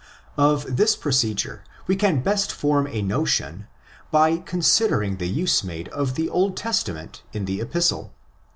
[0.39, 3.67] Of this procedure we can best form ἃ notion
[4.09, 8.11] by considering the use made of the Old Testa ment in the Epistle.